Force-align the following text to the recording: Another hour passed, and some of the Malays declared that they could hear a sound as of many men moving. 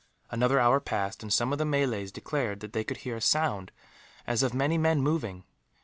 Another 0.31 0.59
hour 0.59 0.79
passed, 0.79 1.21
and 1.21 1.31
some 1.31 1.51
of 1.51 1.59
the 1.59 1.63
Malays 1.63 2.11
declared 2.11 2.61
that 2.61 2.73
they 2.73 2.83
could 2.83 2.97
hear 3.05 3.17
a 3.17 3.21
sound 3.21 3.71
as 4.25 4.41
of 4.41 4.51
many 4.51 4.75
men 4.79 4.99
moving. 4.99 5.43